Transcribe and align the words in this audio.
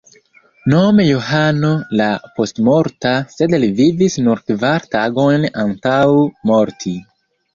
Nome 0.71 1.03
Johano 1.07 1.69
la 1.99 2.07
Postmorta, 2.39 3.11
sed 3.35 3.53
li 3.65 3.69
vivis 3.81 4.17
nur 4.29 4.41
kvar 4.47 4.89
tagojn 4.95 5.45
antaŭ 5.65 6.01
morti. 6.53 6.95